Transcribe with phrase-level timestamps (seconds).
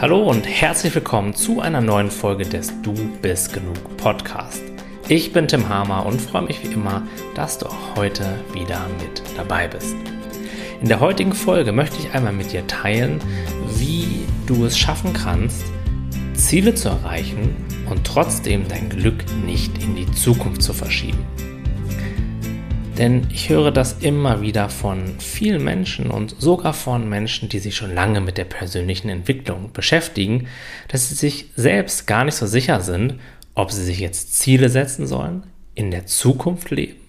[0.00, 4.62] Hallo und herzlich willkommen zu einer neuen Folge des Du bist genug Podcast.
[5.08, 8.24] Ich bin Tim Hamer und freue mich wie immer, dass du auch heute
[8.54, 9.94] wieder mit dabei bist.
[10.80, 13.20] In der heutigen Folge möchte ich einmal mit dir teilen,
[13.76, 15.66] wie du es schaffen kannst,
[16.32, 17.54] Ziele zu erreichen
[17.90, 21.26] und trotzdem dein Glück nicht in die Zukunft zu verschieben.
[23.00, 27.74] Denn ich höre das immer wieder von vielen Menschen und sogar von Menschen, die sich
[27.74, 30.48] schon lange mit der persönlichen Entwicklung beschäftigen,
[30.88, 33.14] dass sie sich selbst gar nicht so sicher sind,
[33.54, 35.44] ob sie sich jetzt Ziele setzen sollen,
[35.74, 37.00] in der Zukunft leben,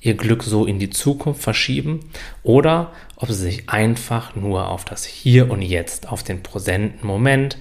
[0.00, 2.00] ihr Glück so in die Zukunft verschieben
[2.42, 7.56] oder ob sie sich einfach nur auf das Hier und Jetzt, auf den präsenten Moment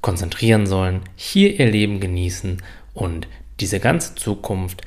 [0.00, 2.62] konzentrieren sollen, hier ihr Leben genießen
[2.94, 3.28] und
[3.60, 4.80] diese ganze Zukunft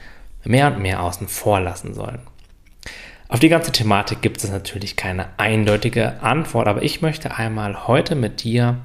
[0.44, 2.22] mehr und mehr außen vor lassen sollen.
[3.28, 8.16] Auf die ganze Thematik gibt es natürlich keine eindeutige Antwort, aber ich möchte einmal heute
[8.16, 8.78] mit dir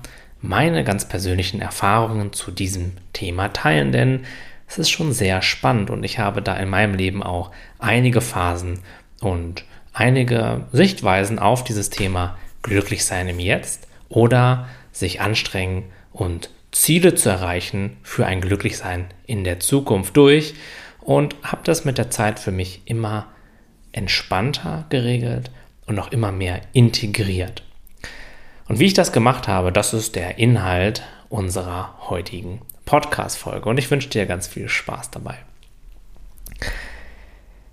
[0.42, 4.26] meine ganz persönlichen Erfahrungen zu diesem Thema teilen, denn
[4.68, 8.80] es ist schon sehr spannend und ich habe da in meinem Leben auch einige Phasen
[9.20, 17.14] und einige Sichtweisen auf dieses Thema glücklich sein im Jetzt oder sich anstrengen und Ziele
[17.14, 20.54] zu erreichen für ein Glücklichsein in der Zukunft durch
[21.00, 23.28] und habe das mit der Zeit für mich immer
[23.94, 25.50] entspannter geregelt
[25.86, 27.62] und noch immer mehr integriert.
[28.68, 33.68] Und wie ich das gemacht habe, das ist der Inhalt unserer heutigen Podcast-Folge.
[33.68, 35.36] Und ich wünsche dir ganz viel Spaß dabei.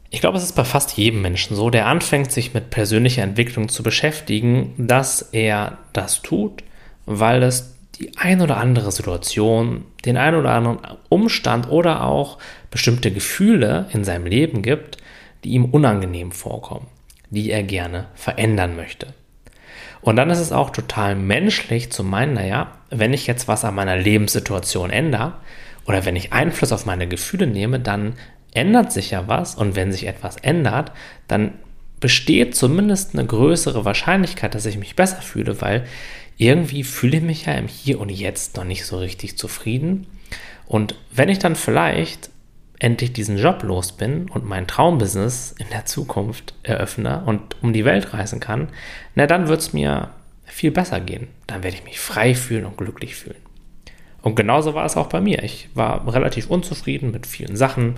[0.10, 3.70] Ich glaube, es ist bei fast jedem Menschen so, der anfängt, sich mit persönlicher Entwicklung
[3.70, 6.64] zu beschäftigen, dass er das tut,
[7.06, 13.12] weil es die ein oder andere Situation, den ein oder anderen Umstand oder auch bestimmte
[13.12, 14.98] Gefühle in seinem Leben gibt,
[15.44, 16.88] die ihm unangenehm vorkommen,
[17.30, 19.14] die er gerne verändern möchte.
[20.02, 23.75] Und dann ist es auch total menschlich zu meinen, naja, wenn ich jetzt was an
[23.75, 25.34] meiner Lebenssituation ändere
[25.86, 28.13] oder wenn ich Einfluss auf meine Gefühle nehme, dann
[28.53, 30.91] ändert sich ja was und wenn sich etwas ändert,
[31.28, 31.53] dann
[32.00, 35.85] besteht zumindest eine größere Wahrscheinlichkeit, dass ich mich besser fühle, weil
[36.38, 40.07] irgendwie fühle ich mich ja im Hier und Jetzt noch nicht so richtig zufrieden.
[40.66, 42.31] Und wenn ich dann vielleicht
[42.81, 47.86] endlich diesen Job los bin und mein Traumbusiness in der Zukunft eröffne und um die
[47.86, 48.69] Welt reisen kann,
[49.14, 50.09] na dann wird es mir
[50.46, 51.28] viel besser gehen.
[51.46, 53.38] Dann werde ich mich frei fühlen und glücklich fühlen.
[54.24, 55.44] Und genauso war es auch bei mir.
[55.44, 57.97] Ich war relativ unzufrieden mit vielen Sachen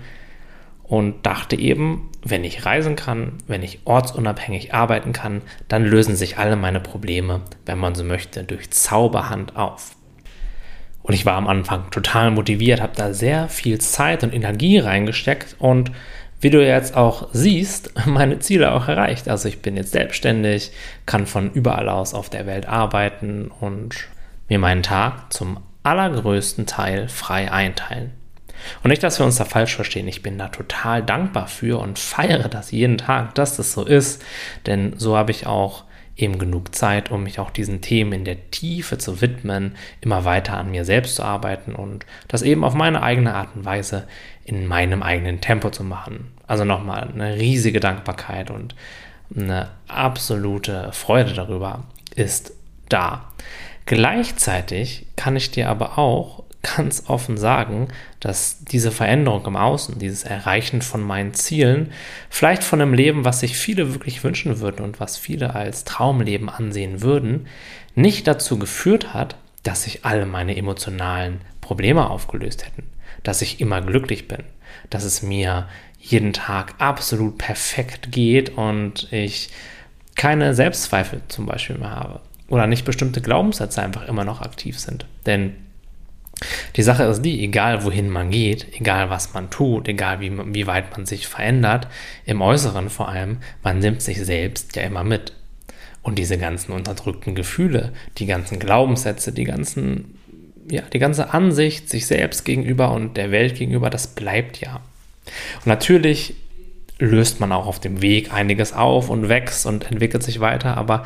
[0.83, 6.37] und dachte eben, wenn ich reisen kann, wenn ich ortsunabhängig arbeiten kann, dann lösen sich
[6.37, 9.95] alle meine Probleme, wenn man so möchte, durch Zauberhand auf.
[11.03, 15.55] Und ich war am Anfang total motiviert, habe da sehr viel Zeit und Energie reingesteckt
[15.59, 15.91] und
[16.39, 19.29] wie du jetzt auch siehst, meine Ziele auch erreicht.
[19.29, 20.71] Also ich bin jetzt selbstständig,
[21.05, 24.07] kann von überall aus auf der Welt arbeiten und
[24.49, 28.11] mir meinen Tag zum allergrößten Teil frei einteilen.
[28.83, 31.99] Und nicht, dass wir uns da falsch verstehen, ich bin da total dankbar für und
[31.99, 34.23] feiere das jeden Tag, dass das so ist,
[34.65, 35.83] denn so habe ich auch
[36.15, 40.57] eben genug Zeit, um mich auch diesen Themen in der Tiefe zu widmen, immer weiter
[40.57, 44.07] an mir selbst zu arbeiten und das eben auf meine eigene Art und Weise
[44.45, 46.31] in meinem eigenen Tempo zu machen.
[46.47, 48.75] Also nochmal eine riesige Dankbarkeit und
[49.35, 51.83] eine absolute Freude darüber
[52.15, 52.53] ist
[52.89, 53.31] da.
[53.85, 60.23] Gleichzeitig kann ich dir aber auch ganz offen sagen, dass diese Veränderung im Außen, dieses
[60.23, 61.91] Erreichen von meinen Zielen,
[62.29, 66.49] vielleicht von einem Leben, was sich viele wirklich wünschen würden und was viele als Traumleben
[66.49, 67.47] ansehen würden,
[67.95, 72.83] nicht dazu geführt hat, dass sich alle meine emotionalen Probleme aufgelöst hätten,
[73.23, 74.43] dass ich immer glücklich bin,
[74.89, 75.67] dass es mir
[75.99, 79.49] jeden Tag absolut perfekt geht und ich
[80.15, 85.05] keine Selbstzweifel zum Beispiel mehr habe oder nicht bestimmte Glaubenssätze einfach immer noch aktiv sind.
[85.25, 85.55] Denn
[86.75, 90.67] die Sache ist die, egal wohin man geht, egal was man tut, egal wie, wie
[90.67, 91.87] weit man sich verändert,
[92.25, 95.33] im Äußeren vor allem, man nimmt sich selbst ja immer mit.
[96.01, 100.19] Und diese ganzen unterdrückten Gefühle, die ganzen Glaubenssätze, die ganzen,
[100.69, 104.81] ja, die ganze Ansicht sich selbst gegenüber und der Welt gegenüber, das bleibt ja.
[105.57, 106.35] Und natürlich
[106.99, 111.05] löst man auch auf dem Weg einiges auf und wächst und entwickelt sich weiter, aber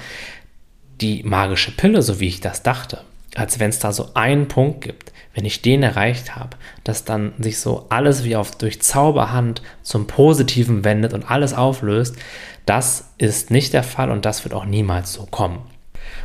[0.99, 3.01] die magische Pille, so wie ich das dachte,
[3.35, 7.33] als wenn es da so einen Punkt gibt, wenn ich den erreicht habe, dass dann
[7.37, 12.15] sich so alles wie auf durch Zauberhand zum Positiven wendet und alles auflöst,
[12.65, 15.59] das ist nicht der Fall und das wird auch niemals so kommen.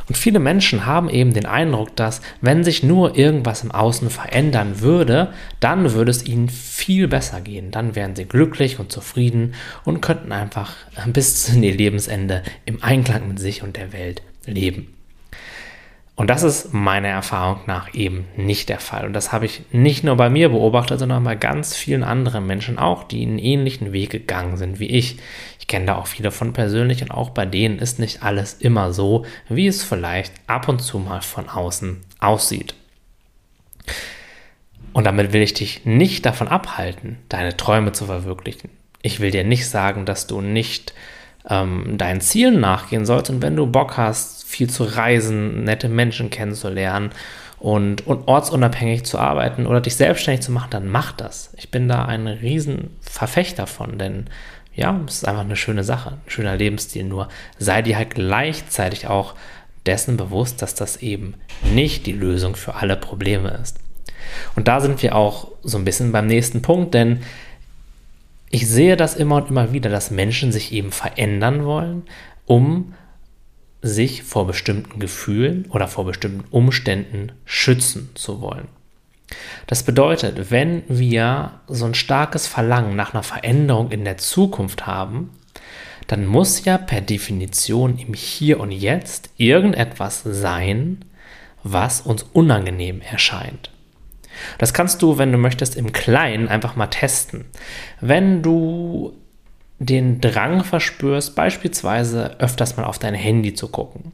[0.07, 4.81] Und viele Menschen haben eben den Eindruck, dass wenn sich nur irgendwas im Außen verändern
[4.81, 7.71] würde, dann würde es ihnen viel besser gehen.
[7.71, 9.53] Dann wären sie glücklich und zufrieden
[9.85, 10.75] und könnten einfach
[11.07, 14.92] bis zu ihr Lebensende im Einklang mit sich und der Welt leben.
[16.15, 19.07] Und das ist meiner Erfahrung nach eben nicht der Fall.
[19.07, 22.77] Und das habe ich nicht nur bei mir beobachtet, sondern bei ganz vielen anderen Menschen
[22.77, 25.17] auch, die einen ähnlichen Weg gegangen sind wie ich.
[25.59, 28.93] Ich kenne da auch viele von persönlich und auch bei denen ist nicht alles immer
[28.93, 32.75] so, wie es vielleicht ab und zu mal von außen aussieht.
[34.93, 38.69] Und damit will ich dich nicht davon abhalten, deine Träume zu verwirklichen.
[39.01, 40.93] Ich will dir nicht sagen, dass du nicht
[41.49, 46.29] ähm, deinen Zielen nachgehen sollst und wenn du Bock hast, viel zu reisen, nette Menschen
[46.29, 47.11] kennenzulernen
[47.59, 51.53] und, und ortsunabhängig zu arbeiten oder dich selbstständig zu machen, dann mach das.
[51.57, 54.27] Ich bin da ein riesen Verfechter von, denn
[54.75, 57.03] ja, es ist einfach eine schöne Sache, ein schöner Lebensstil.
[57.03, 57.29] Nur
[57.59, 59.35] sei dir halt gleichzeitig auch
[59.85, 61.35] dessen bewusst, dass das eben
[61.73, 63.79] nicht die Lösung für alle Probleme ist.
[64.55, 67.19] Und da sind wir auch so ein bisschen beim nächsten Punkt, denn
[68.53, 72.03] ich sehe das immer und immer wieder, dass Menschen sich eben verändern wollen,
[72.45, 72.93] um
[73.81, 78.67] sich vor bestimmten Gefühlen oder vor bestimmten Umständen schützen zu wollen.
[79.65, 85.31] Das bedeutet, wenn wir so ein starkes Verlangen nach einer Veränderung in der Zukunft haben,
[86.05, 91.05] dann muss ja per Definition im Hier und Jetzt irgendetwas sein,
[91.63, 93.72] was uns unangenehm erscheint.
[94.57, 97.45] Das kannst du, wenn du möchtest, im Kleinen einfach mal testen.
[98.01, 99.13] Wenn du
[99.79, 104.11] den Drang verspürst, beispielsweise öfters mal auf dein Handy zu gucken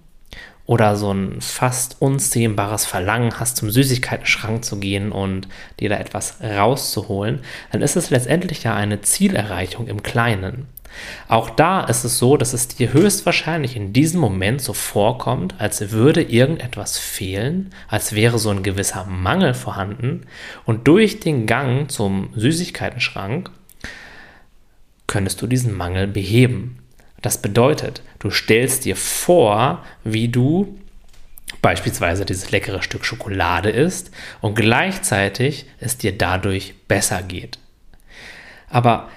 [0.65, 5.47] oder so ein fast unzähmbares Verlangen hast, zum Süßigkeiten-Schrank zu gehen und
[5.79, 7.39] dir da etwas rauszuholen,
[7.71, 10.67] dann ist es letztendlich ja eine Zielerreichung im Kleinen.
[11.27, 15.91] Auch da ist es so, dass es dir höchstwahrscheinlich in diesem Moment so vorkommt, als
[15.91, 20.25] würde irgendetwas fehlen, als wäre so ein gewisser Mangel vorhanden
[20.65, 23.51] und durch den Gang zum Süßigkeitenschrank
[25.07, 26.79] könntest du diesen Mangel beheben.
[27.21, 30.77] Das bedeutet, du stellst dir vor, wie du
[31.61, 37.59] beispielsweise dieses leckere Stück Schokolade isst und gleichzeitig es dir dadurch besser geht.
[38.69, 39.09] Aber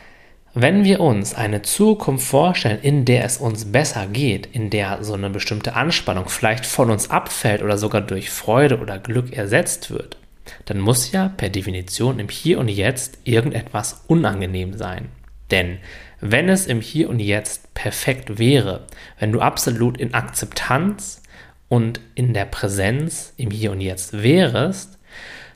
[0.55, 5.15] wenn wir uns eine Zukunft vorstellen, in der es uns besser geht, in der so
[5.15, 10.19] eine bestimmte Anspannung vielleicht von uns abfällt oder sogar durch Freude oder Glück ersetzt wird,
[10.67, 15.09] dann muss ja per Definition im Hier und Jetzt irgendetwas unangenehm sein.
[15.51, 15.79] Denn
[16.21, 18.87] wenn es im Hier und Jetzt perfekt wäre,
[19.19, 21.23] wenn du absolut in Akzeptanz
[21.69, 24.99] und in der Präsenz im Hier und Jetzt wärest,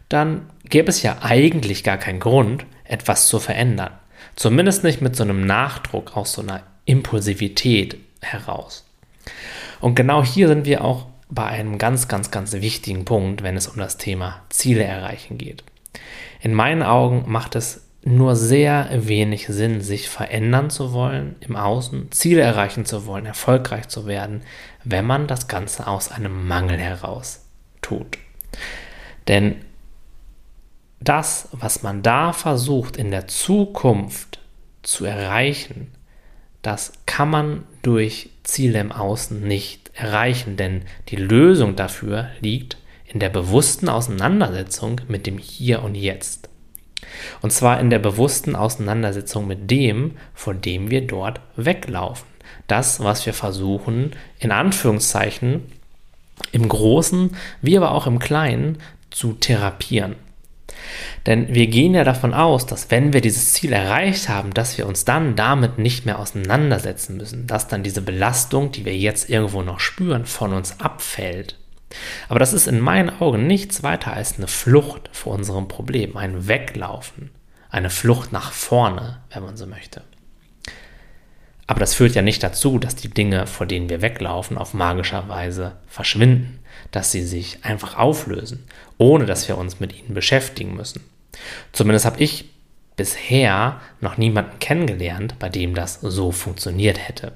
[0.08, 3.90] dann gäbe es ja eigentlich gar keinen Grund, etwas zu verändern.
[4.36, 8.84] Zumindest nicht mit so einem Nachdruck aus so einer Impulsivität heraus.
[9.80, 13.66] Und genau hier sind wir auch bei einem ganz, ganz, ganz wichtigen Punkt, wenn es
[13.66, 15.64] um das Thema Ziele erreichen geht.
[16.40, 22.12] In meinen Augen macht es nur sehr wenig Sinn, sich verändern zu wollen im Außen,
[22.12, 24.42] Ziele erreichen zu wollen, erfolgreich zu werden,
[24.84, 27.46] wenn man das Ganze aus einem Mangel heraus
[27.82, 28.18] tut.
[29.26, 29.56] Denn
[31.00, 34.40] das, was man da versucht in der Zukunft
[34.82, 35.92] zu erreichen,
[36.62, 42.76] das kann man durch Ziele im Außen nicht erreichen, denn die Lösung dafür liegt
[43.06, 46.48] in der bewussten Auseinandersetzung mit dem Hier und Jetzt.
[47.40, 52.26] Und zwar in der bewussten Auseinandersetzung mit dem, von dem wir dort weglaufen.
[52.66, 55.62] Das, was wir versuchen, in Anführungszeichen,
[56.52, 58.78] im Großen wie aber auch im Kleinen
[59.10, 60.16] zu therapieren.
[61.26, 64.86] Denn wir gehen ja davon aus, dass wenn wir dieses Ziel erreicht haben, dass wir
[64.86, 69.62] uns dann damit nicht mehr auseinandersetzen müssen, dass dann diese Belastung, die wir jetzt irgendwo
[69.62, 71.58] noch spüren, von uns abfällt.
[72.28, 76.46] Aber das ist in meinen Augen nichts weiter als eine Flucht vor unserem Problem, ein
[76.46, 77.30] Weglaufen,
[77.70, 80.02] eine Flucht nach vorne, wenn man so möchte.
[81.66, 85.28] Aber das führt ja nicht dazu, dass die Dinge, vor denen wir weglaufen, auf magischer
[85.28, 86.60] Weise verschwinden,
[86.92, 88.64] dass sie sich einfach auflösen,
[88.98, 91.00] ohne dass wir uns mit ihnen beschäftigen müssen.
[91.72, 92.46] Zumindest habe ich
[92.96, 97.32] bisher noch niemanden kennengelernt, bei dem das so funktioniert hätte.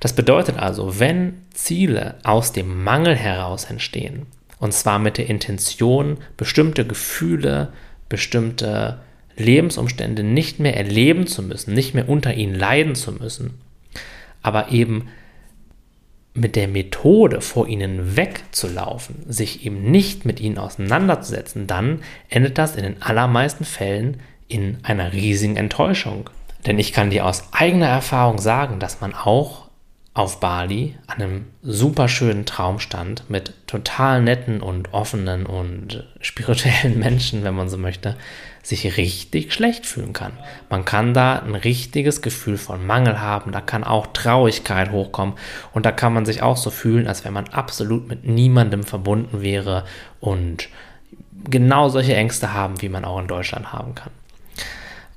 [0.00, 4.26] Das bedeutet also, wenn Ziele aus dem Mangel heraus entstehen,
[4.60, 7.72] und zwar mit der Intention, bestimmte Gefühle,
[8.08, 9.00] bestimmte
[9.36, 13.60] Lebensumstände nicht mehr erleben zu müssen, nicht mehr unter ihnen leiden zu müssen,
[14.42, 15.08] aber eben
[16.38, 22.76] mit der Methode vor ihnen wegzulaufen, sich eben nicht mit ihnen auseinanderzusetzen, dann endet das
[22.76, 24.18] in den allermeisten Fällen
[24.48, 26.30] in einer riesigen Enttäuschung.
[26.66, 29.68] Denn ich kann dir aus eigener Erfahrung sagen, dass man auch
[30.14, 37.44] auf Bali an einem super schönen Traumstand mit total netten und offenen und spirituellen Menschen,
[37.44, 38.16] wenn man so möchte,
[38.68, 40.32] sich richtig schlecht fühlen kann.
[40.68, 45.34] Man kann da ein richtiges Gefühl von Mangel haben, da kann auch Traurigkeit hochkommen
[45.72, 49.40] und da kann man sich auch so fühlen, als wenn man absolut mit niemandem verbunden
[49.40, 49.84] wäre
[50.20, 50.68] und
[51.48, 54.12] genau solche Ängste haben, wie man auch in Deutschland haben kann.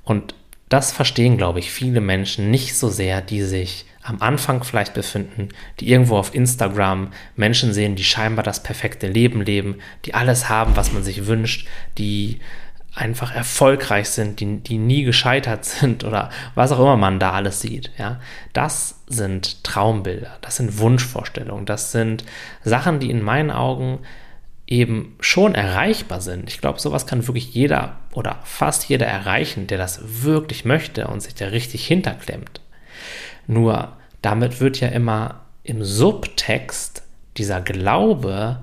[0.04, 0.34] Und
[0.70, 5.50] das verstehen, glaube ich, viele Menschen nicht so sehr, die sich am Anfang vielleicht befinden,
[5.78, 10.74] die irgendwo auf Instagram Menschen sehen, die scheinbar das perfekte Leben leben, die alles haben,
[10.74, 11.68] was man sich wünscht,
[11.98, 12.40] die
[12.94, 17.60] einfach erfolgreich sind, die, die nie gescheitert sind oder was auch immer man da alles
[17.60, 17.90] sieht.
[17.98, 18.20] Ja,
[18.52, 22.24] das sind Traumbilder, das sind Wunschvorstellungen, das sind
[22.62, 24.00] Sachen, die in meinen Augen
[24.66, 26.48] eben schon erreichbar sind.
[26.48, 31.20] Ich glaube, sowas kann wirklich jeder oder fast jeder erreichen, der das wirklich möchte und
[31.20, 32.60] sich da richtig hinterklemmt.
[33.46, 37.02] Nur damit wird ja immer im Subtext
[37.36, 38.60] dieser Glaube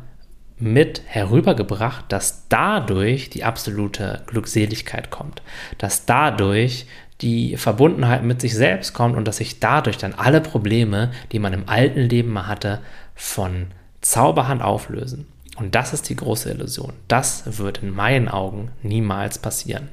[0.59, 5.41] mit herübergebracht, dass dadurch die absolute Glückseligkeit kommt,
[5.77, 6.85] dass dadurch
[7.21, 11.53] die Verbundenheit mit sich selbst kommt und dass sich dadurch dann alle Probleme, die man
[11.53, 12.79] im alten Leben mal hatte,
[13.15, 13.67] von
[14.01, 15.27] Zauberhand auflösen.
[15.57, 16.93] Und das ist die große Illusion.
[17.09, 19.89] Das wird in meinen Augen niemals passieren.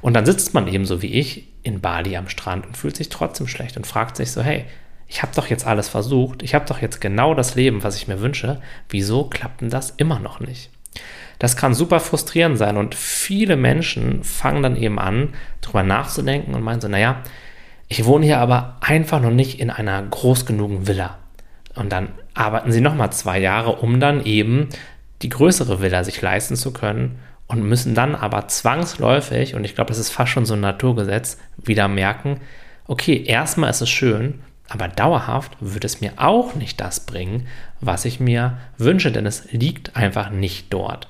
[0.00, 3.46] Und dann sitzt man ebenso wie ich in Bali am Strand und fühlt sich trotzdem
[3.46, 4.64] schlecht und fragt sich so, hey,
[5.08, 8.08] ich habe doch jetzt alles versucht, ich habe doch jetzt genau das Leben, was ich
[8.08, 10.70] mir wünsche, wieso klappt denn das immer noch nicht?
[11.38, 16.62] Das kann super frustrierend sein und viele Menschen fangen dann eben an, darüber nachzudenken und
[16.62, 17.22] meinen so, naja,
[17.88, 21.18] ich wohne hier aber einfach noch nicht in einer groß genugen Villa.
[21.74, 24.68] Und dann arbeiten sie nochmal zwei Jahre, um dann eben
[25.22, 29.88] die größere Villa sich leisten zu können und müssen dann aber zwangsläufig, und ich glaube,
[29.88, 32.40] das ist fast schon so ein Naturgesetz, wieder merken,
[32.86, 37.46] okay, erstmal ist es schön, aber dauerhaft wird es mir auch nicht das bringen,
[37.80, 41.08] was ich mir wünsche, denn es liegt einfach nicht dort.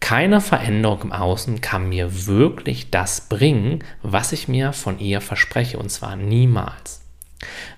[0.00, 5.78] Keine Veränderung im Außen kann mir wirklich das bringen, was ich mir von ihr verspreche,
[5.78, 7.02] und zwar niemals.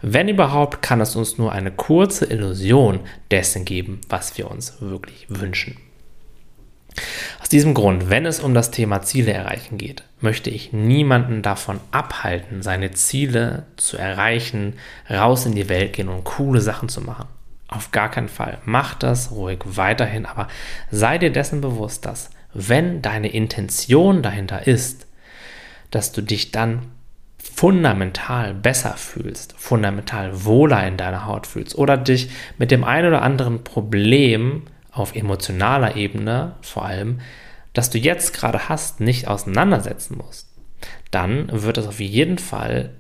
[0.02, 3.00] Wenn überhaupt, kann es uns nur eine kurze Illusion
[3.30, 5.76] dessen geben, was wir uns wirklich wünschen.
[7.40, 11.80] Aus diesem Grund, wenn es um das Thema Ziele erreichen geht, möchte ich niemanden davon
[11.90, 14.74] abhalten, seine Ziele zu erreichen,
[15.10, 17.26] raus in die Welt gehen und coole Sachen zu machen.
[17.68, 18.58] Auf gar keinen Fall.
[18.64, 20.48] Mach das ruhig weiterhin, aber
[20.90, 25.06] sei dir dessen bewusst, dass wenn deine Intention dahinter ist,
[25.90, 26.90] dass du dich dann
[27.38, 33.22] fundamental besser fühlst, fundamental wohler in deiner Haut fühlst oder dich mit dem einen oder
[33.22, 34.62] anderen Problem
[34.94, 37.20] auf emotionaler Ebene vor allem,
[37.72, 40.48] das du jetzt gerade hast, nicht auseinandersetzen musst,
[41.10, 42.90] dann wird es auf jeden Fall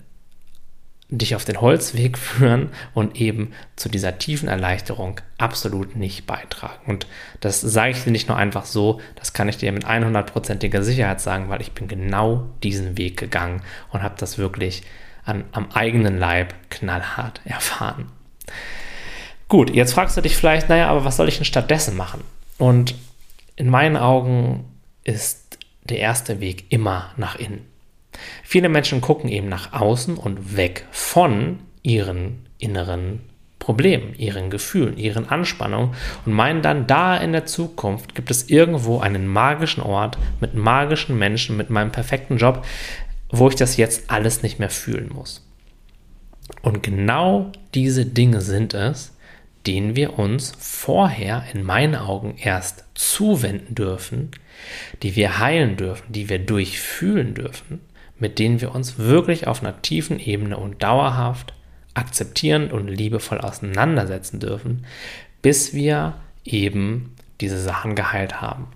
[1.08, 6.82] dich auf den Holzweg führen und eben zu dieser tiefen Erleichterung absolut nicht beitragen.
[6.86, 7.06] Und
[7.40, 11.20] das sage ich dir nicht nur einfach so, das kann ich dir mit 100%iger Sicherheit
[11.20, 14.82] sagen, weil ich bin genau diesen Weg gegangen und habe das wirklich
[15.24, 18.10] an, am eigenen Leib knallhart erfahren.
[19.48, 22.22] Gut, jetzt fragst du dich vielleicht, naja, aber was soll ich denn stattdessen machen?
[22.58, 22.94] Und
[23.56, 24.64] in meinen Augen
[25.04, 27.66] ist der erste Weg immer nach innen.
[28.42, 33.20] Viele Menschen gucken eben nach außen und weg von ihren inneren
[33.58, 35.94] Problemen, ihren Gefühlen, ihren Anspannungen
[36.26, 41.18] und meinen dann, da in der Zukunft gibt es irgendwo einen magischen Ort mit magischen
[41.18, 42.64] Menschen, mit meinem perfekten Job,
[43.30, 45.46] wo ich das jetzt alles nicht mehr fühlen muss.
[46.62, 49.13] Und genau diese Dinge sind es,
[49.66, 54.30] denen wir uns vorher in meinen Augen erst zuwenden dürfen,
[55.02, 57.80] die wir heilen dürfen, die wir durchfühlen dürfen,
[58.18, 61.54] mit denen wir uns wirklich auf einer tiefen Ebene und dauerhaft
[61.94, 64.84] akzeptierend und liebevoll auseinandersetzen dürfen,
[65.42, 68.68] bis wir eben diese Sachen geheilt haben.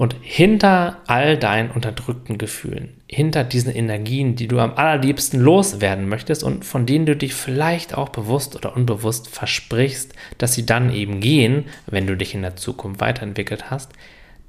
[0.00, 6.42] Und hinter all deinen unterdrückten Gefühlen, hinter diesen Energien, die du am allerliebsten loswerden möchtest
[6.42, 11.20] und von denen du dich vielleicht auch bewusst oder unbewusst versprichst, dass sie dann eben
[11.20, 13.92] gehen, wenn du dich in der Zukunft weiterentwickelt hast,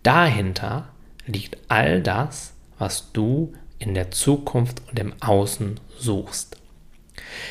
[0.03, 0.87] dahinter
[1.25, 6.55] liegt all das, was du in der Zukunft und im Außen suchst.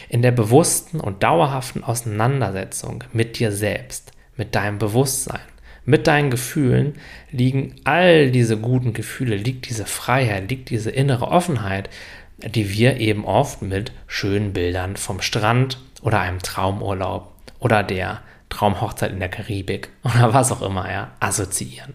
[0.09, 5.41] In der bewussten und dauerhaften Auseinandersetzung mit dir selbst, mit deinem Bewusstsein,
[5.85, 6.95] mit deinen Gefühlen
[7.31, 11.91] liegen all diese guten Gefühle, liegt diese Freiheit, liegt diese innere Offenheit,
[12.39, 19.13] die wir eben oft mit schönen Bildern vom Strand oder einem Traumurlaub oder der Traumhochzeit
[19.13, 21.95] in der Karibik oder was auch immer ja, assoziieren.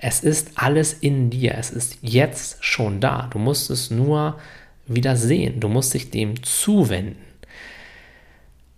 [0.00, 3.28] Es ist alles in dir, es ist jetzt schon da.
[3.30, 4.38] Du musst es nur
[4.86, 7.27] wieder sehen, du musst dich dem zuwenden.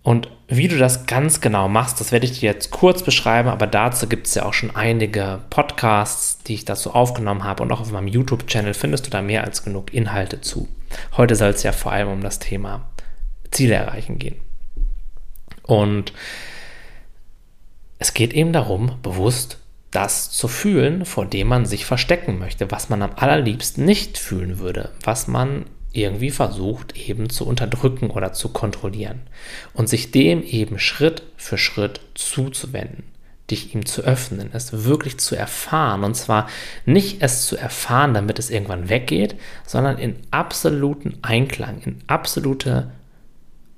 [0.03, 3.67] Und wie du das ganz genau machst, das werde ich dir jetzt kurz beschreiben, aber
[3.67, 7.81] dazu gibt es ja auch schon einige Podcasts, die ich dazu aufgenommen habe und auch
[7.81, 10.67] auf meinem YouTube-Channel findest du da mehr als genug Inhalte zu.
[11.17, 12.89] Heute soll es ja vor allem um das Thema
[13.51, 14.37] Ziele erreichen gehen.
[15.63, 16.13] Und
[17.99, 19.59] es geht eben darum, bewusst
[19.91, 24.57] das zu fühlen, vor dem man sich verstecken möchte, was man am allerliebsten nicht fühlen
[24.57, 29.21] würde, was man irgendwie versucht eben zu unterdrücken oder zu kontrollieren
[29.73, 33.03] und sich dem eben Schritt für Schritt zuzuwenden,
[33.49, 36.47] dich ihm zu öffnen, es wirklich zu erfahren und zwar
[36.85, 42.91] nicht es zu erfahren, damit es irgendwann weggeht, sondern in absoluten Einklang, in absolute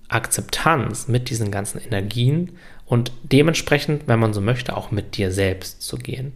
[0.08, 2.52] Akzeptanz mit diesen ganzen Energien
[2.86, 6.34] und dementsprechend, wenn man so möchte, auch mit dir selbst zu gehen.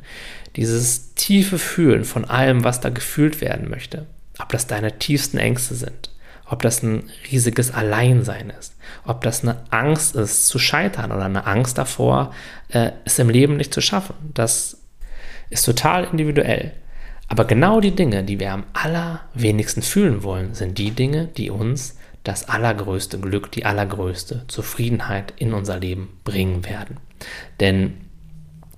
[0.56, 4.08] Dieses tiefe Fühlen von allem, was da gefühlt werden möchte
[4.40, 6.10] ob das deine tiefsten Ängste sind,
[6.46, 8.76] ob das ein riesiges Alleinsein ist,
[9.06, 12.34] ob das eine Angst ist zu scheitern oder eine Angst davor,
[12.70, 14.16] äh, es im Leben nicht zu schaffen.
[14.34, 14.78] Das
[15.50, 16.74] ist total individuell.
[17.28, 21.98] Aber genau die Dinge, die wir am allerwenigsten fühlen wollen, sind die Dinge, die uns
[22.24, 26.98] das allergrößte Glück, die allergrößte Zufriedenheit in unser Leben bringen werden.
[27.60, 28.07] Denn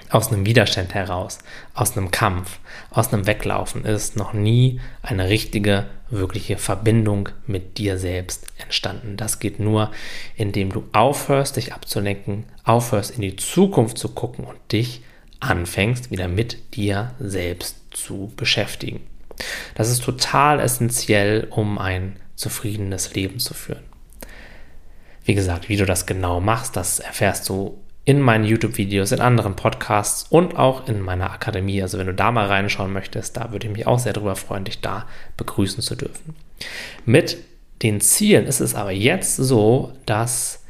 [0.09, 1.39] aus einem Widerstand heraus,
[1.73, 7.97] aus einem Kampf, aus einem Weglaufen ist noch nie eine richtige, wirkliche Verbindung mit dir
[7.97, 9.17] selbst entstanden.
[9.17, 9.91] Das geht nur,
[10.35, 15.01] indem du aufhörst, dich abzulenken, aufhörst, in die Zukunft zu gucken und dich
[15.39, 19.01] anfängst, wieder mit dir selbst zu beschäftigen.
[19.75, 23.83] Das ist total essentiell, um ein zufriedenes Leben zu führen.
[25.23, 27.77] Wie gesagt, wie du das genau machst, das erfährst du
[28.09, 31.83] in meinen YouTube-Videos, in anderen Podcasts und auch in meiner Akademie.
[31.83, 34.63] Also wenn du da mal reinschauen möchtest, da würde ich mich auch sehr darüber freuen,
[34.63, 35.05] dich da
[35.37, 36.33] begrüßen zu dürfen.
[37.05, 37.37] Mit
[37.83, 40.63] den Zielen ist es aber jetzt so, dass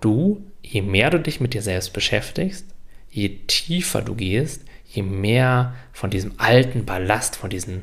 [0.00, 2.64] du, je mehr du dich mit dir selbst beschäftigst,
[3.10, 7.82] je tiefer du gehst, je mehr von diesem alten Ballast, von diesen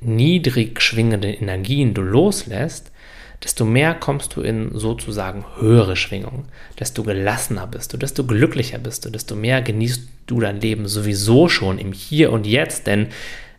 [0.00, 2.90] niedrig schwingenden Energien du loslässt,
[3.42, 6.46] desto mehr kommst du in sozusagen höhere Schwingungen,
[6.78, 11.48] desto gelassener bist du, desto glücklicher bist du, desto mehr genießt du dein Leben sowieso
[11.48, 13.08] schon im Hier und Jetzt, denn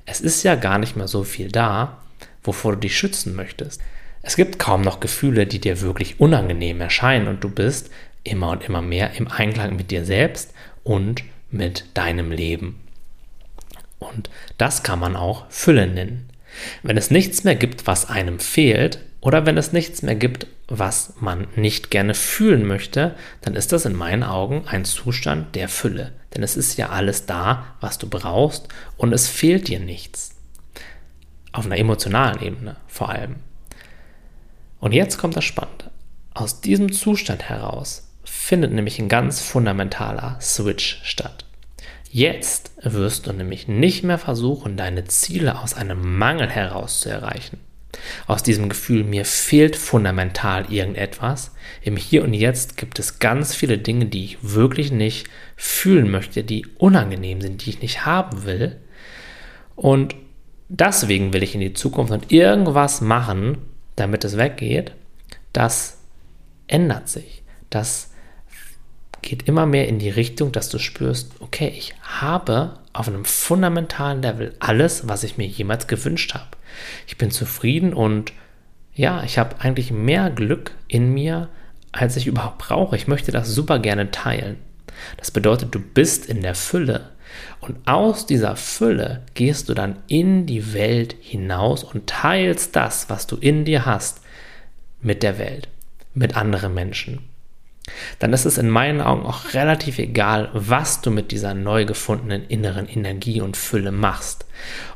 [0.06, 2.00] es ist ja gar nicht mehr so viel da,
[2.44, 3.82] wovor du dich schützen möchtest.
[4.22, 7.90] Es gibt kaum noch Gefühle, die dir wirklich unangenehm erscheinen und du bist
[8.24, 12.80] immer und immer mehr im Einklang mit dir selbst und mit deinem Leben.
[14.00, 16.30] Und das kann man auch Fülle nennen.
[16.84, 21.14] Wenn es nichts mehr gibt, was einem fehlt, oder wenn es nichts mehr gibt, was
[21.22, 26.12] man nicht gerne fühlen möchte, dann ist das in meinen Augen ein Zustand der Fülle.
[26.36, 30.36] Denn es ist ja alles da, was du brauchst und es fehlt dir nichts.
[31.54, 33.38] Auf einer emotionalen Ebene vor allem.
[34.82, 35.90] Und jetzt kommt das Spannende.
[36.34, 41.46] Aus diesem Zustand heraus findet nämlich ein ganz fundamentaler Switch statt.
[42.12, 47.62] Jetzt wirst du nämlich nicht mehr versuchen, deine Ziele aus einem Mangel heraus zu erreichen
[48.28, 51.52] aus diesem Gefühl, mir fehlt fundamental irgendetwas.
[51.82, 56.44] Im Hier und Jetzt gibt es ganz viele Dinge, die ich wirklich nicht fühlen möchte,
[56.44, 58.78] die unangenehm sind, die ich nicht haben will.
[59.76, 60.16] Und
[60.70, 63.58] deswegen will ich in die Zukunft und irgendwas machen,
[63.96, 64.94] damit es weggeht.
[65.52, 65.98] Das
[66.68, 67.44] ändert sich.
[67.70, 68.12] Das
[69.22, 74.22] geht immer mehr in die Richtung, dass du spürst, okay, ich habe auf einem fundamentalen
[74.22, 76.58] Level alles, was ich mir jemals gewünscht habe.
[77.08, 78.34] Ich bin zufrieden und
[78.94, 81.50] ja, ich habe eigentlich mehr Glück in mir,
[81.92, 82.96] als ich überhaupt brauche.
[82.96, 84.58] Ich möchte das super gerne teilen.
[85.18, 87.10] Das bedeutet, du bist in der Fülle.
[87.60, 93.26] Und aus dieser Fülle gehst du dann in die Welt hinaus und teilst das, was
[93.26, 94.22] du in dir hast,
[95.02, 95.68] mit der Welt,
[96.14, 97.33] mit anderen Menschen
[98.20, 102.46] dann ist es in meinen Augen auch relativ egal, was du mit dieser neu gefundenen
[102.48, 104.46] inneren Energie und Fülle machst.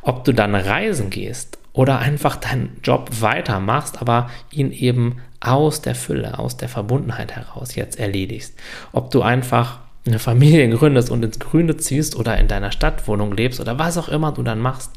[0.01, 5.95] Ob du dann reisen gehst oder einfach deinen Job weitermachst, aber ihn eben aus der
[5.95, 8.53] Fülle, aus der Verbundenheit heraus jetzt erledigst.
[8.93, 13.59] Ob du einfach eine Familie gründest und ins Grüne ziehst oder in deiner Stadtwohnung lebst
[13.59, 14.91] oder was auch immer du dann machst,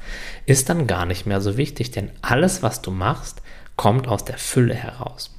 [0.47, 3.43] ist dann gar nicht mehr so wichtig, denn alles, was du machst,
[3.77, 5.35] kommt aus der Fülle heraus.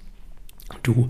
[0.84, 1.10] Du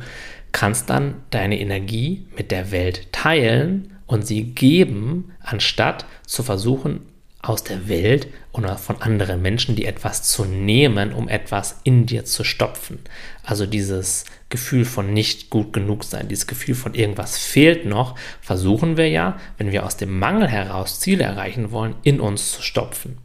[0.51, 7.01] kannst dann deine Energie mit der Welt teilen und sie geben, anstatt zu versuchen,
[7.41, 12.23] aus der Welt oder von anderen Menschen die etwas zu nehmen, um etwas in dir
[12.25, 12.99] zu stopfen.
[13.43, 18.97] Also dieses Gefühl von nicht gut genug sein, dieses Gefühl von irgendwas fehlt noch, versuchen
[18.97, 23.17] wir ja, wenn wir aus dem Mangel heraus Ziele erreichen wollen, in uns zu stopfen.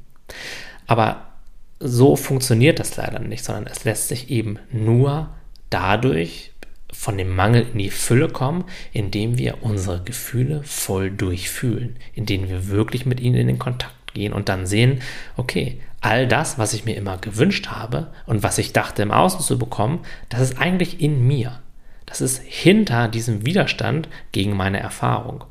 [0.86, 1.26] Aber
[1.78, 5.28] so funktioniert das leider nicht, sondern es lässt sich eben nur
[5.68, 6.52] dadurch
[6.98, 12.68] von dem Mangel in die Fülle kommen, indem wir unsere Gefühle voll durchfühlen, indem wir
[12.68, 15.02] wirklich mit ihnen in den Kontakt gehen und dann sehen,
[15.36, 19.40] okay, all das, was ich mir immer gewünscht habe und was ich dachte im Außen
[19.40, 21.60] zu bekommen, das ist eigentlich in mir.
[22.06, 25.44] Das ist hinter diesem Widerstand gegen meine Erfahrung.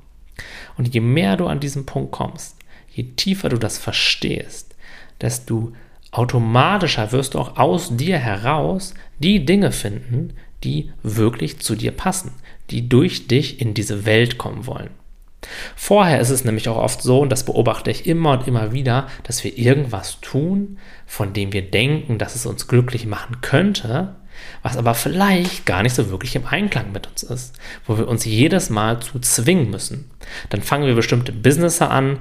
[0.78, 2.58] Und je mehr du an diesen Punkt kommst,
[2.92, 4.76] je tiefer du das verstehst,
[5.22, 5.74] desto
[6.12, 10.34] automatischer wirst du auch aus dir heraus die Dinge finden,
[10.66, 12.34] die wirklich zu dir passen,
[12.72, 14.90] die durch dich in diese Welt kommen wollen.
[15.76, 19.08] Vorher ist es nämlich auch oft so, und das beobachte ich immer und immer wieder,
[19.24, 24.16] dass wir irgendwas tun, von dem wir denken, dass es uns glücklich machen könnte,
[24.64, 28.26] was aber vielleicht gar nicht so wirklich im Einklang mit uns ist, wo wir uns
[28.26, 30.10] jedes Mal zu zwingen müssen.
[30.50, 32.18] Dann fangen wir bestimmte Business an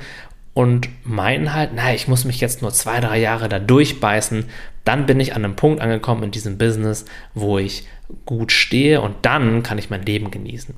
[0.54, 4.46] und meinen halt, na, ich muss mich jetzt nur zwei, drei Jahre da durchbeißen,
[4.84, 7.86] dann bin ich an einem Punkt angekommen in diesem Business, wo ich
[8.24, 10.74] gut stehe und dann kann ich mein Leben genießen.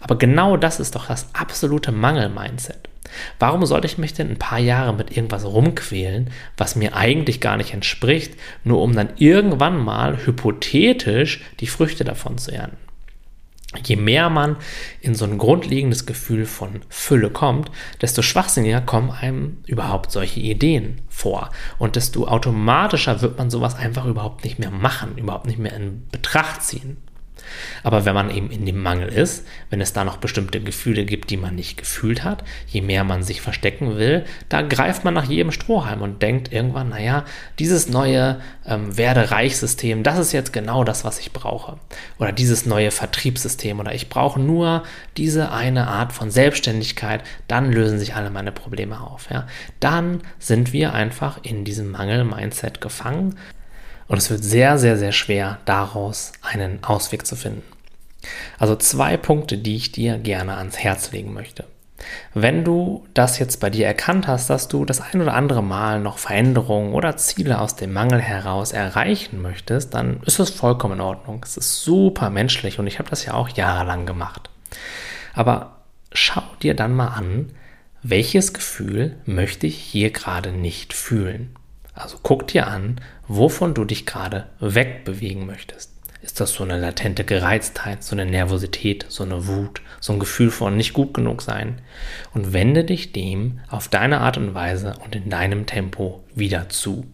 [0.00, 2.88] Aber genau das ist doch das absolute Mangel-Mindset.
[3.38, 7.56] Warum sollte ich mich denn ein paar Jahre mit irgendwas rumquälen, was mir eigentlich gar
[7.56, 12.85] nicht entspricht, nur um dann irgendwann mal hypothetisch die Früchte davon zu ernten?
[13.84, 14.56] Je mehr man
[15.00, 21.02] in so ein grundlegendes Gefühl von Fülle kommt, desto schwachsinniger kommen einem überhaupt solche Ideen
[21.08, 21.50] vor.
[21.78, 26.06] Und desto automatischer wird man sowas einfach überhaupt nicht mehr machen, überhaupt nicht mehr in
[26.10, 26.96] Betracht ziehen.
[27.82, 31.30] Aber wenn man eben in dem Mangel ist, wenn es da noch bestimmte Gefühle gibt,
[31.30, 35.24] die man nicht gefühlt hat, je mehr man sich verstecken will, da greift man nach
[35.24, 37.24] jedem Strohhalm und denkt irgendwann, naja,
[37.58, 41.78] dieses neue ähm, Werde-Reich-System, das ist jetzt genau das, was ich brauche.
[42.18, 44.82] Oder dieses neue Vertriebssystem oder ich brauche nur
[45.16, 49.28] diese eine Art von Selbstständigkeit, dann lösen sich alle meine Probleme auf.
[49.30, 49.46] Ja?
[49.80, 53.36] Dann sind wir einfach in diesem Mangel-Mindset gefangen
[54.08, 57.62] und es wird sehr, sehr, sehr schwer, daraus einen Ausweg zu finden.
[58.58, 61.64] Also zwei Punkte, die ich dir gerne ans Herz legen möchte.
[62.34, 66.00] Wenn du das jetzt bei dir erkannt hast, dass du das ein oder andere Mal
[66.00, 71.00] noch Veränderungen oder Ziele aus dem Mangel heraus erreichen möchtest, dann ist das vollkommen in
[71.00, 71.40] Ordnung.
[71.42, 74.50] Es ist super menschlich und ich habe das ja auch jahrelang gemacht.
[75.34, 75.78] Aber
[76.12, 77.52] schau dir dann mal an,
[78.02, 81.56] welches Gefühl möchte ich hier gerade nicht fühlen.
[81.96, 85.92] Also guck dir an, wovon du dich gerade wegbewegen möchtest.
[86.22, 90.50] Ist das so eine latente Gereiztheit, so eine Nervosität, so eine Wut, so ein Gefühl
[90.50, 91.80] von nicht gut genug sein?
[92.34, 97.06] Und wende dich dem auf deine Art und Weise und in deinem Tempo wieder zu.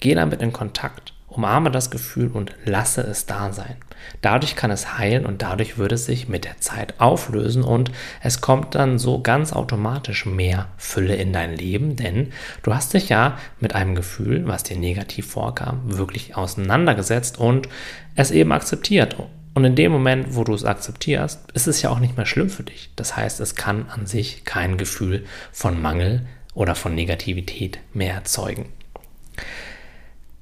[0.00, 3.76] Geh damit in Kontakt Umarme das Gefühl und lasse es da sein.
[4.20, 7.90] Dadurch kann es heilen und dadurch wird es sich mit der Zeit auflösen und
[8.22, 13.08] es kommt dann so ganz automatisch mehr Fülle in dein Leben, denn du hast dich
[13.08, 17.68] ja mit einem Gefühl, was dir negativ vorkam, wirklich auseinandergesetzt und
[18.14, 19.16] es eben akzeptiert.
[19.54, 22.48] Und in dem Moment, wo du es akzeptierst, ist es ja auch nicht mehr schlimm
[22.48, 22.90] für dich.
[22.96, 28.66] Das heißt, es kann an sich kein Gefühl von Mangel oder von Negativität mehr erzeugen.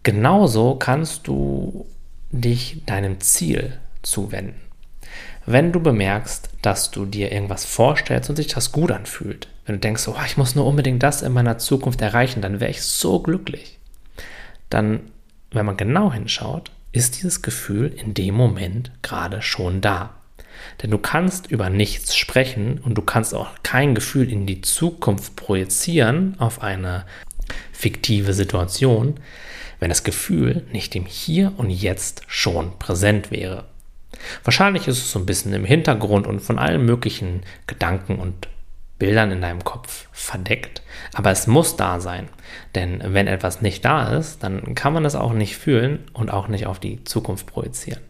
[0.02, 1.86] Genauso kannst du
[2.30, 4.60] dich deinem Ziel zuwenden.
[5.46, 9.80] Wenn du bemerkst, dass du dir irgendwas vorstellst und sich das gut anfühlt, wenn du
[9.80, 13.20] denkst, oh, ich muss nur unbedingt das in meiner Zukunft erreichen, dann wäre ich so
[13.20, 13.78] glücklich.
[14.68, 15.00] Dann,
[15.50, 20.14] wenn man genau hinschaut, ist dieses Gefühl in dem Moment gerade schon da.
[20.82, 25.36] Denn du kannst über nichts sprechen und du kannst auch kein Gefühl in die Zukunft
[25.36, 27.04] projizieren auf eine
[27.72, 29.20] fiktive Situation,
[29.78, 33.64] wenn das Gefühl nicht im Hier und Jetzt schon präsent wäre.
[34.44, 38.48] Wahrscheinlich ist es so ein bisschen im Hintergrund und von allen möglichen Gedanken und
[38.98, 40.82] Bildern in deinem Kopf verdeckt,
[41.14, 42.28] aber es muss da sein,
[42.74, 46.48] denn wenn etwas nicht da ist, dann kann man es auch nicht fühlen und auch
[46.48, 48.02] nicht auf die Zukunft projizieren.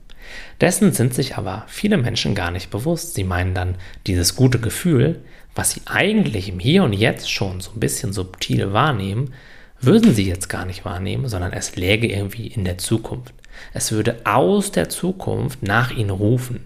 [0.61, 3.15] Dessen sind sich aber viele Menschen gar nicht bewusst.
[3.15, 3.77] Sie meinen dann,
[4.07, 5.25] dieses gute Gefühl,
[5.55, 9.33] was sie eigentlich im Hier und Jetzt schon so ein bisschen subtil wahrnehmen,
[9.81, 13.35] würden sie jetzt gar nicht wahrnehmen, sondern es läge irgendwie in der Zukunft.
[13.73, 16.65] Es würde aus der Zukunft nach ihnen rufen.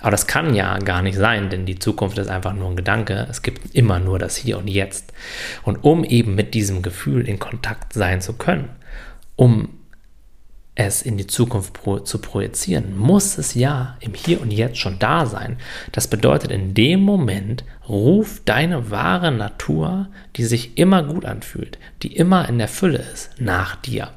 [0.00, 3.26] Aber das kann ja gar nicht sein, denn die Zukunft ist einfach nur ein Gedanke.
[3.28, 5.12] Es gibt immer nur das Hier und Jetzt.
[5.64, 8.68] Und um eben mit diesem Gefühl in Kontakt sein zu können,
[9.34, 9.70] um
[10.78, 14.98] es in die Zukunft pro zu projizieren, muss es ja im Hier und Jetzt schon
[15.00, 15.56] da sein.
[15.90, 22.14] Das bedeutet, in dem Moment ruf deine wahre Natur, die sich immer gut anfühlt, die
[22.14, 24.10] immer in der Fülle ist, nach dir.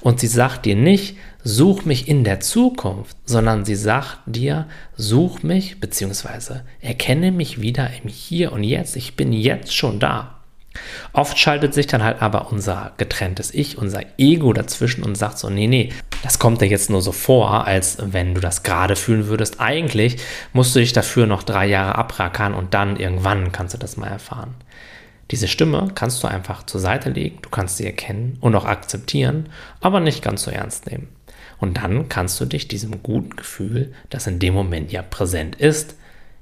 [0.00, 4.66] Und sie sagt dir nicht, such mich in der Zukunft, sondern sie sagt dir,
[4.96, 6.60] such mich bzw.
[6.80, 8.96] erkenne mich wieder im Hier und Jetzt.
[8.96, 10.37] Ich bin jetzt schon da.
[11.12, 15.50] Oft schaltet sich dann halt aber unser getrenntes Ich, unser Ego dazwischen und sagt so,
[15.50, 19.26] nee, nee, das kommt dir jetzt nur so vor, als wenn du das gerade fühlen
[19.26, 19.60] würdest.
[19.60, 20.16] Eigentlich
[20.52, 24.08] musst du dich dafür noch drei Jahre abrackern und dann irgendwann kannst du das mal
[24.08, 24.54] erfahren.
[25.30, 29.50] Diese Stimme kannst du einfach zur Seite legen, du kannst sie erkennen und auch akzeptieren,
[29.80, 31.08] aber nicht ganz so ernst nehmen.
[31.58, 35.96] Und dann kannst du dich diesem guten Gefühl, das in dem Moment ja präsent ist,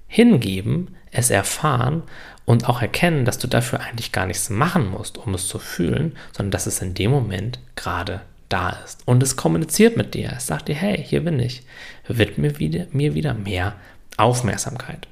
[0.09, 2.03] hingeben, es erfahren
[2.45, 6.17] und auch erkennen, dass du dafür eigentlich gar nichts machen musst, um es zu fühlen,
[6.33, 9.01] sondern dass es in dem Moment gerade da ist.
[9.07, 10.33] Und es kommuniziert mit dir.
[10.37, 11.63] Es sagt dir, hey, hier bin ich.
[12.07, 13.75] Widme wieder, mir wieder mehr
[14.17, 15.09] Aufmerksamkeit.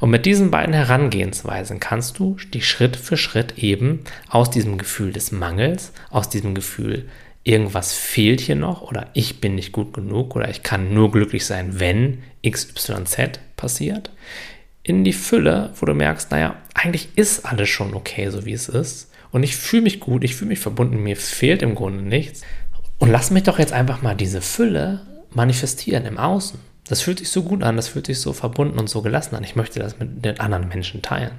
[0.00, 5.12] Und mit diesen beiden Herangehensweisen kannst du die Schritt für Schritt eben aus diesem Gefühl
[5.12, 7.08] des Mangels, aus diesem Gefühl,
[7.44, 11.46] irgendwas fehlt hier noch oder ich bin nicht gut genug oder ich kann nur glücklich
[11.46, 14.10] sein, wenn XYZ passiert,
[14.82, 18.68] in die Fülle, wo du merkst, naja, eigentlich ist alles schon okay, so wie es
[18.68, 19.10] ist.
[19.30, 22.42] Und ich fühle mich gut, ich fühle mich verbunden, mir fehlt im Grunde nichts.
[22.98, 26.58] Und lass mich doch jetzt einfach mal diese Fülle manifestieren im Außen.
[26.88, 29.44] Das fühlt sich so gut an, das fühlt sich so verbunden und so gelassen an.
[29.44, 31.32] Ich möchte das mit den anderen Menschen teilen.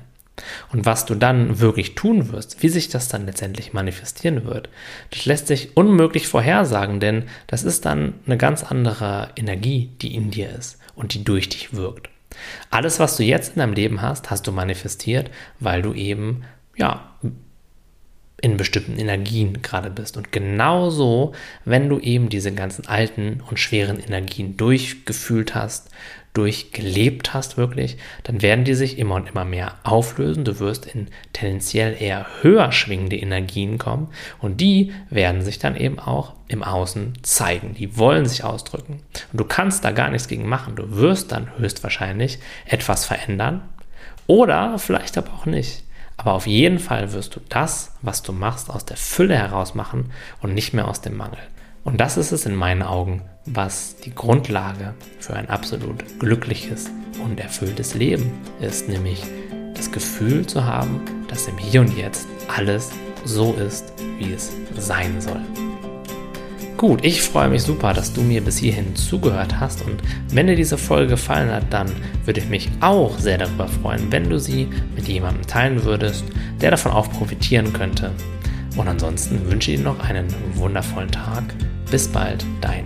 [0.71, 4.69] Und was du dann wirklich tun wirst, wie sich das dann letztendlich manifestieren wird,
[5.09, 10.31] das lässt sich unmöglich vorhersagen, denn das ist dann eine ganz andere Energie, die in
[10.31, 12.09] dir ist und die durch dich wirkt.
[12.69, 16.43] Alles, was du jetzt in deinem Leben hast, hast du manifestiert, weil du eben,
[16.75, 17.15] ja,
[18.41, 20.17] in bestimmten Energien gerade bist.
[20.17, 21.33] Und genauso,
[21.65, 25.89] wenn du eben diese ganzen alten und schweren Energien durchgefühlt hast,
[26.33, 30.45] durchgelebt hast wirklich, dann werden die sich immer und immer mehr auflösen.
[30.45, 35.99] Du wirst in tendenziell eher höher schwingende Energien kommen und die werden sich dann eben
[35.99, 37.73] auch im Außen zeigen.
[37.73, 39.01] Die wollen sich ausdrücken.
[39.31, 40.75] Und du kannst da gar nichts gegen machen.
[40.75, 43.61] Du wirst dann höchstwahrscheinlich etwas verändern
[44.27, 45.83] oder vielleicht aber auch nicht.
[46.19, 50.11] Aber auf jeden Fall wirst du das, was du machst, aus der Fülle heraus machen
[50.41, 51.39] und nicht mehr aus dem Mangel.
[51.85, 56.91] Und das ist es in meinen Augen, was die Grundlage für ein absolut glückliches
[57.23, 59.23] und erfülltes Leben ist, nämlich
[59.75, 62.91] das Gefühl zu haben, dass im Hier und Jetzt alles
[63.23, 65.68] so ist, wie es sein soll.
[66.79, 70.55] Gut, ich freue mich super, dass du mir bis hierhin zugehört hast und wenn dir
[70.55, 71.91] diese Folge gefallen hat, dann
[72.23, 76.23] würde ich mich auch sehr darüber freuen, wenn du sie mit jemandem teilen würdest,
[76.61, 78.11] der davon auch profitieren könnte.
[78.77, 81.43] Und ansonsten wünsche ich dir noch einen wundervollen Tag.
[81.91, 82.85] Bis bald, dein